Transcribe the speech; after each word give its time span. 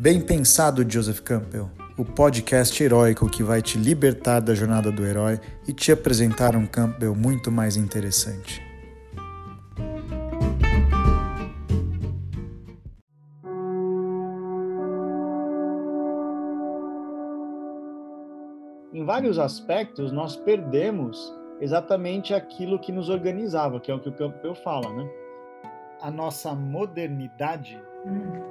Bem 0.00 0.18
pensado, 0.18 0.82
Joseph 0.90 1.20
Campbell, 1.20 1.68
o 1.94 2.06
podcast 2.06 2.82
heróico 2.82 3.28
que 3.28 3.42
vai 3.42 3.60
te 3.60 3.76
libertar 3.76 4.40
da 4.40 4.54
jornada 4.54 4.90
do 4.90 5.04
herói 5.04 5.38
e 5.68 5.74
te 5.74 5.92
apresentar 5.92 6.56
um 6.56 6.66
Campbell 6.66 7.14
muito 7.14 7.52
mais 7.52 7.76
interessante. 7.76 8.62
Em 18.94 19.04
vários 19.04 19.38
aspectos, 19.38 20.10
nós 20.10 20.34
perdemos 20.34 21.30
exatamente 21.60 22.32
aquilo 22.32 22.78
que 22.78 22.90
nos 22.90 23.10
organizava, 23.10 23.78
que 23.78 23.90
é 23.90 23.94
o 23.94 24.00
que 24.00 24.08
o 24.08 24.16
Campbell 24.16 24.54
fala, 24.54 24.90
né? 24.94 25.06
A 26.00 26.10
nossa 26.10 26.54
modernidade 26.54 27.78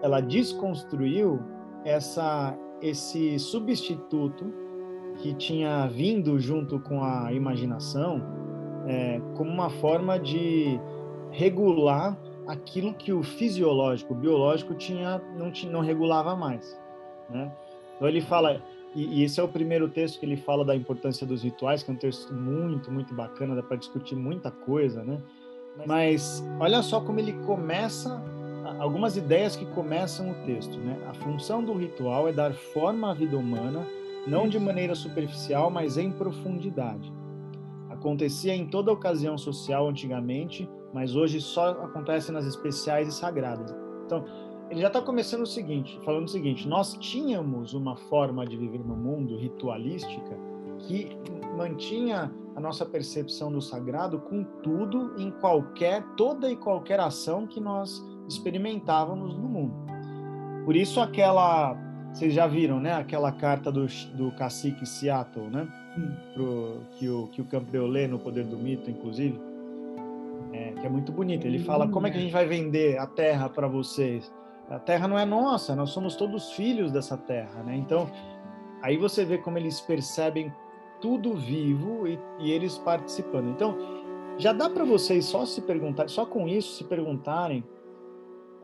ela 0.02 0.22
desconstruiu 0.22 1.40
essa, 1.84 2.58
esse 2.82 3.38
substituto 3.40 4.54
que 5.18 5.34
tinha 5.34 5.88
vindo 5.88 6.40
junto 6.40 6.80
com 6.80 7.04
a 7.04 7.34
imaginação 7.34 8.22
é, 8.88 9.22
como 9.36 9.50
uma 9.50 9.70
forma 9.70 10.18
de 10.18 10.80
regular 11.32 12.18
aquilo 12.48 12.94
que 12.94 13.14
o 13.14 13.22
fisiológico, 13.22 14.14
o 14.14 14.18
biológico 14.18 14.74
tinha 14.74 15.22
não, 15.38 15.52
tinha, 15.52 15.72
não 15.72 15.82
regulava 15.82 16.36
mais. 16.36 16.80
Né? 17.30 17.52
Então 17.96 18.08
ele 18.08 18.22
fala, 18.22 18.62
e, 18.96 19.20
e, 19.20 19.24
esse 19.24 19.40
é 19.40 19.44
o 19.44 19.48
primeiro 19.48 19.88
texto 19.90 20.20
que 20.20 20.26
ele 20.26 20.38
fala 20.38 20.66
da 20.66 20.76
importância 20.76 21.28
dos 21.28 21.44
rituais, 21.44 21.84
que 21.84 21.92
é 21.92 21.94
um 21.94 21.98
texto 21.98 22.34
muito, 22.34 22.92
muito 22.92 23.14
bacana, 23.14 23.56
dá 23.56 23.62
para 23.62 23.78
discutir 23.78 24.16
muita 24.16 24.50
coisa, 24.50 25.04
né? 25.04 25.22
Mas 25.86 26.44
olha 26.60 26.82
só 26.82 27.00
como 27.00 27.20
ele 27.20 27.34
começa 27.46 28.20
algumas 28.80 29.18
ideias 29.18 29.56
que 29.56 29.66
começam 29.66 30.32
o 30.32 30.36
texto. 30.46 30.78
Né? 30.78 30.98
A 31.08 31.14
função 31.14 31.64
do 31.64 31.74
ritual 31.74 32.28
é 32.28 32.34
dar 32.34 32.54
forma 32.54 33.12
à 33.12 33.14
vida 33.14 33.38
humana, 33.38 33.86
não 34.28 34.48
de 34.48 34.60
maneira 34.60 34.96
superficial, 34.96 35.70
mas 35.70 35.98
em 35.98 36.12
profundidade. 36.12 37.12
Acontecia 37.90 38.56
em 38.56 38.68
toda 38.68 38.92
ocasião 38.92 39.38
social 39.38 39.88
antigamente, 39.88 40.70
mas 40.94 41.16
hoje 41.16 41.42
só 41.42 41.72
acontece 41.72 42.32
nas 42.32 42.46
especiais 42.46 43.08
e 43.08 43.12
sagradas. 43.12 43.76
Então, 44.06 44.26
ele 44.70 44.82
já 44.82 44.88
está 44.88 45.02
começando 45.02 45.42
o 45.42 45.48
seguinte, 45.48 46.00
falando 46.06 46.26
o 46.26 46.30
seguinte: 46.30 46.68
nós 46.68 46.94
tínhamos 46.94 47.74
uma 47.74 47.96
forma 47.96 48.46
de 48.46 48.56
viver 48.56 48.86
no 48.86 48.96
mundo 48.96 49.36
ritualística 49.38 50.38
que 50.80 51.10
mantinha 51.58 52.32
a 52.56 52.60
nossa 52.60 52.86
percepção 52.86 53.52
do 53.52 53.62
sagrado 53.62 54.20
com 54.20 54.44
tudo 54.44 55.14
em 55.18 55.32
qualquer, 55.32 56.04
toda 56.16 56.50
e 56.52 56.56
qualquer 56.56 57.00
ação 57.00 57.46
que 57.46 57.60
nós 57.60 58.04
experimentávamos 58.30 59.36
no 59.36 59.50
mundo. 59.50 59.74
Por 60.64 60.76
isso 60.76 61.02
aquela, 61.02 61.76
vocês 62.14 62.34
já 62.34 62.46
viram, 62.46 62.80
né? 62.80 62.94
Aquela 62.94 63.32
carta 63.32 63.72
do, 63.72 63.88
do 64.14 64.32
cacique 64.34 64.86
Seattle, 64.86 65.50
né? 65.50 65.68
Pro, 66.34 66.82
que 66.98 67.10
o 67.10 67.28
que 67.28 67.42
o 67.42 67.46
Campbell 67.46 67.88
lê 67.88 68.08
no 68.08 68.20
Poder 68.20 68.46
do 68.46 68.56
Mito, 68.56 68.90
inclusive, 68.90 69.40
é, 70.54 70.74
que 70.74 70.86
é 70.86 70.90
muito 70.90 71.12
bonito. 71.12 71.46
Ele 71.46 71.60
fala 71.60 71.88
como 71.88 72.08
é 72.08 72.12
que 72.12 72.18
a 72.18 72.22
gente 72.22 72.32
vai 72.32 72.46
vender 72.46 72.98
a 73.00 73.08
terra 73.08 73.50
para 73.50 73.68
vocês. 73.68 74.32
A 74.70 74.78
terra 74.78 75.08
não 75.08 75.18
é 75.18 75.26
nossa, 75.26 75.76
nós 75.76 75.90
somos 75.90 76.16
todos 76.16 76.52
filhos 76.52 76.92
dessa 76.92 77.18
terra, 77.18 77.64
né? 77.64 77.76
Então 77.76 78.10
aí 78.84 78.98
você 78.98 79.26
vê 79.26 79.40
como 79.40 79.58
eles 79.58 79.82
percebem 79.82 80.54
tudo 81.02 81.34
vivo 81.34 82.08
e, 82.08 82.20
e 82.40 82.52
eles 82.52 82.78
participando. 82.78 83.50
Então 83.50 83.76
já 84.38 84.54
dá 84.54 84.70
para 84.70 84.86
vocês 84.86 85.26
só 85.26 85.46
se 85.46 85.62
perguntar, 85.62 86.08
só 86.08 86.26
com 86.26 86.48
isso 86.48 86.76
se 86.76 86.84
perguntarem 86.84 87.64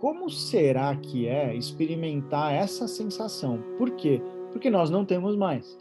como 0.05 0.29
será 0.29 0.95
que 0.95 1.27
é 1.27 1.55
experimentar 1.55 2.53
essa 2.53 2.87
sensação? 2.87 3.59
Por 3.75 3.89
quê? 3.95 4.21
Porque 4.51 4.69
nós 4.69 4.91
não 4.91 5.03
temos 5.03 5.35
mais. 5.35 5.79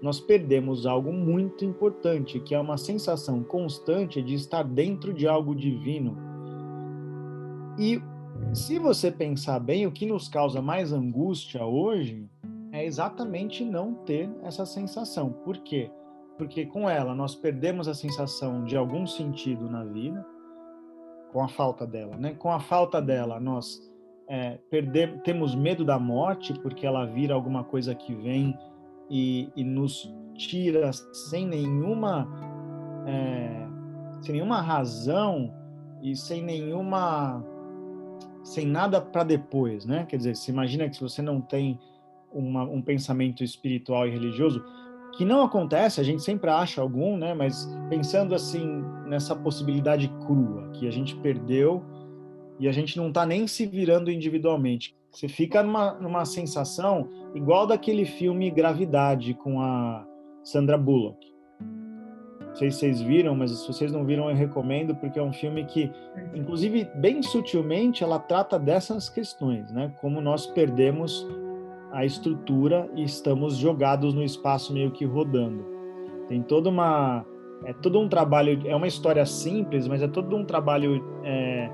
Nós 0.00 0.18
perdemos 0.18 0.86
algo 0.86 1.12
muito 1.12 1.62
importante, 1.62 2.40
que 2.40 2.54
é 2.54 2.58
uma 2.58 2.78
sensação 2.78 3.42
constante 3.42 4.22
de 4.22 4.32
estar 4.32 4.62
dentro 4.62 5.12
de 5.12 5.28
algo 5.28 5.54
divino. 5.54 6.16
E 7.78 8.00
se 8.54 8.78
você 8.78 9.10
pensar 9.10 9.60
bem, 9.60 9.86
o 9.86 9.92
que 9.92 10.06
nos 10.06 10.26
causa 10.26 10.62
mais 10.62 10.90
angústia 10.90 11.66
hoje 11.66 12.26
é 12.72 12.82
exatamente 12.82 13.62
não 13.62 13.92
ter 13.92 14.30
essa 14.42 14.64
sensação. 14.64 15.30
Por 15.44 15.58
quê? 15.58 15.90
Porque 16.38 16.64
com 16.64 16.88
ela 16.88 17.14
nós 17.14 17.34
perdemos 17.34 17.88
a 17.88 17.92
sensação 17.92 18.64
de 18.64 18.74
algum 18.74 19.06
sentido 19.06 19.68
na 19.68 19.84
vida, 19.84 20.24
com 21.32 21.42
a 21.42 21.48
falta 21.48 21.86
dela, 21.86 22.16
né? 22.16 22.34
Com 22.34 22.50
a 22.50 22.60
falta 22.60 23.00
dela, 23.00 23.40
nós 23.40 23.80
é, 24.28 24.58
perder, 24.70 25.20
temos 25.22 25.54
medo 25.54 25.84
da 25.84 25.98
morte 25.98 26.52
porque 26.60 26.86
ela 26.86 27.06
vira 27.06 27.34
alguma 27.34 27.64
coisa 27.64 27.94
que 27.94 28.14
vem 28.14 28.56
e, 29.10 29.50
e 29.56 29.64
nos 29.64 30.14
tira 30.34 30.90
sem 30.92 31.46
nenhuma 31.46 32.28
é, 33.06 33.66
sem 34.20 34.34
nenhuma 34.34 34.60
razão 34.60 35.52
e 36.02 36.14
sem 36.14 36.42
nenhuma 36.42 37.44
sem 38.44 38.66
nada 38.66 39.00
para 39.00 39.24
depois, 39.24 39.86
né? 39.86 40.04
Quer 40.08 40.16
dizer, 40.16 40.36
se 40.36 40.50
imagina 40.50 40.88
que 40.88 40.96
se 40.96 41.02
você 41.02 41.22
não 41.22 41.40
tem 41.40 41.78
uma, 42.32 42.64
um 42.64 42.82
pensamento 42.82 43.44
espiritual 43.44 44.06
e 44.06 44.10
religioso, 44.10 44.64
que 45.12 45.24
não 45.24 45.42
acontece, 45.42 46.00
a 46.00 46.04
gente 46.04 46.22
sempre 46.22 46.50
acha 46.50 46.80
algum, 46.80 47.16
né? 47.16 47.34
Mas 47.34 47.68
pensando 47.88 48.34
assim 48.34 48.84
nessa 49.06 49.36
possibilidade 49.36 50.08
crua 50.26 50.70
que 50.72 50.88
a 50.88 50.90
gente 50.90 51.14
perdeu 51.16 51.82
e 52.58 52.68
a 52.68 52.72
gente 52.72 52.96
não 52.96 53.08
está 53.08 53.26
nem 53.26 53.46
se 53.46 53.66
virando 53.66 54.10
individualmente. 54.10 54.96
Você 55.10 55.28
fica 55.28 55.62
numa, 55.62 55.94
numa 55.94 56.24
sensação 56.24 57.08
igual 57.34 57.66
daquele 57.66 58.04
filme 58.04 58.50
Gravidade 58.50 59.34
com 59.34 59.60
a 59.60 60.06
Sandra 60.42 60.78
Bullock. 60.78 61.32
Não 62.40 62.54
sei 62.54 62.70
se 62.70 62.78
vocês 62.78 63.00
viram, 63.00 63.34
mas 63.34 63.50
se 63.50 63.66
vocês 63.66 63.90
não 63.92 64.04
viram, 64.04 64.28
eu 64.28 64.36
recomendo, 64.36 64.94
porque 64.94 65.18
é 65.18 65.22
um 65.22 65.32
filme 65.32 65.64
que, 65.64 65.90
inclusive, 66.34 66.86
bem 66.96 67.22
sutilmente, 67.22 68.04
ela 68.04 68.18
trata 68.18 68.58
dessas 68.58 69.08
questões, 69.08 69.72
né? 69.72 69.92
Como 70.00 70.20
nós 70.20 70.46
perdemos 70.46 71.26
a 71.92 72.04
estrutura 72.04 72.90
e 72.96 73.02
estamos 73.02 73.56
jogados 73.56 74.14
no 74.14 74.22
espaço 74.22 74.72
meio 74.72 74.90
que 74.90 75.04
rodando. 75.04 75.64
Tem 76.28 76.42
toda 76.42 76.68
uma 76.68 77.24
é 77.64 77.72
todo 77.72 78.00
um 78.00 78.08
trabalho, 78.08 78.60
é 78.66 78.74
uma 78.74 78.88
história 78.88 79.24
simples, 79.24 79.86
mas 79.86 80.02
é 80.02 80.08
todo 80.08 80.34
um 80.34 80.44
trabalho 80.44 81.04
é, 81.22 81.70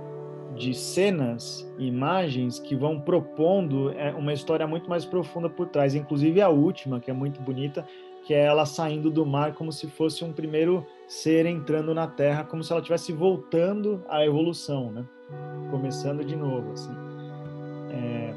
de 0.54 0.74
cenas, 0.74 1.66
imagens 1.78 2.58
que 2.58 2.76
vão 2.76 3.00
propondo 3.00 3.90
é, 3.92 4.12
uma 4.12 4.32
história 4.32 4.66
muito 4.66 4.88
mais 4.90 5.04
profunda 5.04 5.48
por 5.48 5.68
trás. 5.68 5.94
Inclusive 5.94 6.42
a 6.42 6.48
última, 6.48 7.00
que 7.00 7.10
é 7.10 7.14
muito 7.14 7.40
bonita, 7.40 7.86
que 8.26 8.34
é 8.34 8.44
ela 8.44 8.66
saindo 8.66 9.10
do 9.10 9.24
mar 9.24 9.54
como 9.54 9.72
se 9.72 9.86
fosse 9.86 10.22
um 10.24 10.32
primeiro 10.32 10.84
ser 11.06 11.46
entrando 11.46 11.94
na 11.94 12.06
Terra, 12.06 12.44
como 12.44 12.62
se 12.62 12.70
ela 12.70 12.80
estivesse 12.80 13.12
voltando 13.12 14.04
à 14.08 14.24
evolução, 14.26 14.92
né? 14.92 15.06
Começando 15.70 16.22
de 16.22 16.36
novo, 16.36 16.72
assim. 16.72 16.92
É, 17.90 18.34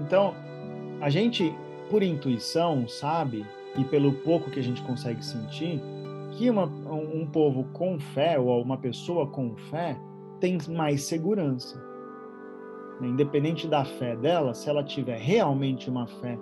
então 0.00 0.34
a 1.00 1.08
gente, 1.08 1.54
por 1.90 2.02
intuição, 2.02 2.86
sabe, 2.88 3.44
e 3.76 3.84
pelo 3.84 4.12
pouco 4.12 4.50
que 4.50 4.58
a 4.58 4.62
gente 4.62 4.82
consegue 4.82 5.24
sentir, 5.24 5.80
que 6.32 6.50
uma, 6.50 6.64
um 6.64 7.26
povo 7.26 7.64
com 7.72 7.98
fé, 7.98 8.38
ou 8.38 8.62
uma 8.62 8.76
pessoa 8.76 9.26
com 9.26 9.56
fé, 9.70 9.98
tem 10.40 10.58
mais 10.68 11.02
segurança. 11.02 11.82
Independente 13.00 13.68
da 13.68 13.84
fé 13.84 14.16
dela, 14.16 14.54
se 14.54 14.68
ela 14.68 14.82
tiver 14.82 15.18
realmente 15.18 15.88
uma 15.88 16.06
fé 16.06 16.38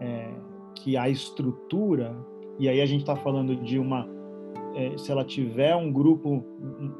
é, 0.00 0.30
que 0.74 0.96
a 0.96 1.08
estrutura, 1.08 2.16
e 2.58 2.68
aí 2.68 2.80
a 2.80 2.86
gente 2.86 3.00
está 3.00 3.16
falando 3.16 3.54
de 3.56 3.78
uma. 3.78 4.08
É, 4.74 4.96
se 4.96 5.12
ela 5.12 5.24
tiver 5.24 5.76
um 5.76 5.92
grupo 5.92 6.42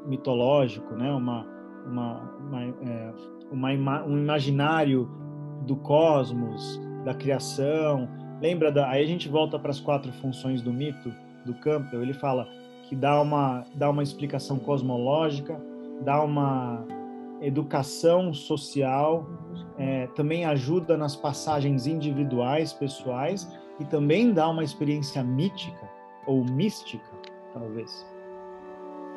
mitológico, 0.07 0.95
né, 0.95 1.11
uma, 1.11 1.47
uma, 1.87 2.37
uma, 2.39 2.63
é, 2.65 3.15
uma, 3.51 4.05
um 4.05 4.19
imaginário 4.19 5.09
do 5.67 5.77
cosmos, 5.77 6.81
da 7.05 7.15
criação. 7.15 8.09
Lembra 8.41 8.71
da. 8.71 8.89
Aí 8.89 9.03
a 9.03 9.07
gente 9.07 9.29
volta 9.29 9.59
para 9.59 9.71
as 9.71 9.81
quatro 9.81 10.13
funções 10.15 10.63
do 10.63 10.73
mito 10.73 11.13
do 11.45 11.55
Campbell. 11.55 12.03
Ele 12.03 12.15
fala 12.15 12.49
que 12.89 12.97
dá 12.97 13.21
uma, 13.21 13.65
dá 13.75 13.91
uma 13.91 14.03
explicação 14.03 14.59
cosmológica, 14.59 15.61
dá 16.03 16.23
uma 16.23 16.85
educação 17.41 18.33
social, 18.33 19.27
é, 19.79 20.07
também 20.09 20.45
ajuda 20.45 20.97
nas 20.97 21.17
passagens 21.17 21.87
individuais, 21.87 22.73
pessoais, 22.73 23.51
e 23.81 23.85
também 23.85 24.33
dá 24.33 24.49
uma 24.49 24.63
experiência 24.63 25.23
mítica 25.25 25.91
ou 26.27 26.45
mística, 26.45 27.11
talvez. 27.53 28.07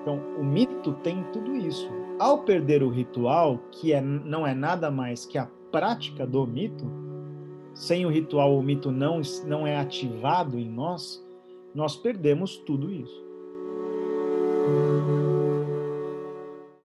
Então, 0.01 0.19
o 0.37 0.43
mito 0.43 0.93
tem 1.03 1.23
tudo 1.33 1.55
isso. 1.55 1.89
Ao 2.19 2.39
perder 2.39 2.83
o 2.83 2.89
ritual, 2.89 3.57
que 3.71 3.91
é, 3.91 4.01
não 4.01 4.45
é 4.45 4.53
nada 4.53 4.89
mais 4.89 5.25
que 5.25 5.37
a 5.37 5.47
prática 5.71 6.25
do 6.25 6.45
mito, 6.45 6.85
sem 7.75 8.05
o 8.05 8.09
ritual 8.09 8.57
o 8.57 8.63
mito 8.63 8.91
não, 8.91 9.21
não 9.45 9.67
é 9.67 9.77
ativado 9.77 10.57
em 10.57 10.67
nós, 10.67 11.23
nós 11.75 11.95
perdemos 11.95 12.57
tudo 12.57 12.91
isso. 12.91 13.23